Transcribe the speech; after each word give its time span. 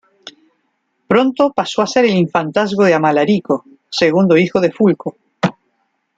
Pronto 1.05 1.53
pasó 1.53 1.83
a 1.83 1.85
ser 1.85 2.05
el 2.05 2.15
infantazgo 2.15 2.83
de 2.85 2.95
Amalarico, 2.95 3.65
segundo 3.87 4.35
hijo 4.35 4.59
de 4.59 4.71
Fulco. 4.71 5.15